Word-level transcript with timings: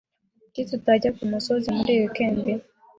Kuki 0.41 0.61
tutajya 0.69 1.09
kumusozi 1.17 1.67
muri 1.77 1.89
iyi 1.93 2.01
weekend? 2.03 2.43